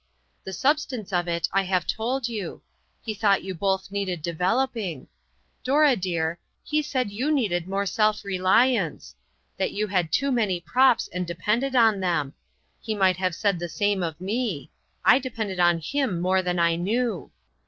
[0.45, 2.63] The substance of it I have told you.
[3.03, 5.07] He thought you both needed developing.
[5.63, 9.13] Dora dear, he said you needed more self reliance;
[9.57, 12.33] that you had too many props, and depended on them.
[12.81, 14.71] He might have said the same of me;
[15.05, 17.29] I depended on him more than I knew.